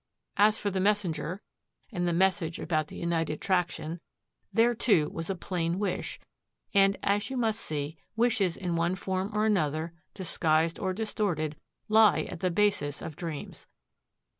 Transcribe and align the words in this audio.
As 0.37 0.57
for 0.57 0.71
the 0.71 0.79
messenger 0.79 1.43
and 1.91 2.07
the 2.07 2.11
message 2.11 2.57
about 2.57 2.87
the 2.87 2.95
United 2.95 3.39
Traction, 3.39 3.99
there, 4.51 4.73
too, 4.73 5.09
was 5.11 5.29
a 5.29 5.35
plain 5.35 5.77
wish, 5.77 6.19
and, 6.73 6.97
as 7.03 7.29
you 7.29 7.37
must 7.37 7.59
see, 7.61 7.97
wishes 8.15 8.57
in 8.57 8.75
one 8.75 8.95
form 8.95 9.29
or 9.31 9.45
another, 9.45 9.93
disguised 10.15 10.79
or 10.79 10.91
distorted, 10.91 11.55
lie 11.87 12.21
at 12.31 12.39
the 12.39 12.49
basis 12.49 13.03
of 13.03 13.15
dreams. 13.15 13.67